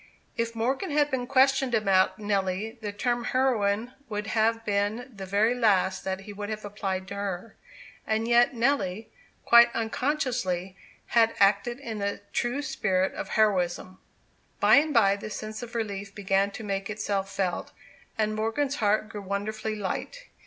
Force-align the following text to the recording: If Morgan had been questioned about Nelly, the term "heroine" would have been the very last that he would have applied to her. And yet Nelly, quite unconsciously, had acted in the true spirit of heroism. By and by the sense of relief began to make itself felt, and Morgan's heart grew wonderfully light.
If 0.35 0.55
Morgan 0.55 0.89
had 0.89 1.11
been 1.11 1.27
questioned 1.27 1.75
about 1.75 2.17
Nelly, 2.17 2.75
the 2.81 2.91
term 2.91 3.23
"heroine" 3.25 3.93
would 4.09 4.25
have 4.33 4.65
been 4.65 5.11
the 5.15 5.27
very 5.27 5.53
last 5.53 6.03
that 6.05 6.21
he 6.21 6.33
would 6.33 6.49
have 6.49 6.65
applied 6.65 7.07
to 7.09 7.13
her. 7.13 7.55
And 8.07 8.27
yet 8.27 8.55
Nelly, 8.55 9.11
quite 9.45 9.69
unconsciously, 9.75 10.75
had 11.09 11.35
acted 11.39 11.79
in 11.79 11.99
the 11.99 12.21
true 12.33 12.63
spirit 12.63 13.13
of 13.13 13.29
heroism. 13.37 13.99
By 14.59 14.77
and 14.77 14.91
by 14.91 15.17
the 15.17 15.29
sense 15.29 15.61
of 15.61 15.75
relief 15.75 16.15
began 16.15 16.49
to 16.49 16.63
make 16.63 16.89
itself 16.89 17.31
felt, 17.31 17.71
and 18.17 18.33
Morgan's 18.33 18.77
heart 18.77 19.07
grew 19.07 19.21
wonderfully 19.21 19.75
light. 19.75 20.29